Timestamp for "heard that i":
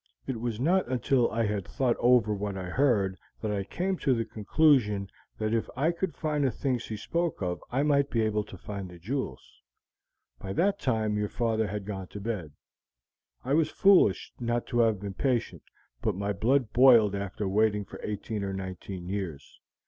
2.71-3.63